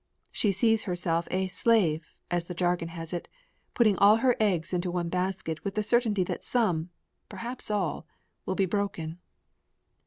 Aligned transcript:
She 0.31 0.51
sees 0.51 0.85
herself 0.85 1.27
a 1.29 1.47
"slave," 1.47 2.01
as 2.31 2.45
the 2.45 2.55
jargon 2.55 2.87
has 2.87 3.13
it, 3.13 3.29
putting 3.75 3.97
all 3.99 4.15
her 4.15 4.35
eggs 4.39 4.73
into 4.73 4.89
one 4.89 5.09
basket 5.09 5.63
with 5.63 5.75
the 5.75 5.83
certainty 5.83 6.23
that 6.23 6.43
some, 6.43 6.89
perhaps 7.29 7.69
all, 7.69 8.07
will 8.43 8.55
be 8.55 8.65
broken. 8.65 9.19